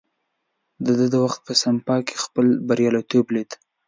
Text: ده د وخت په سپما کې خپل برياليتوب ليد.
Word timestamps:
ده 0.85 0.91
د 1.13 1.15
وخت 1.25 1.39
په 1.47 1.53
سپما 1.61 1.97
کې 2.07 2.15
خپل 2.25 2.45
برياليتوب 2.67 3.25
ليد. 3.35 3.49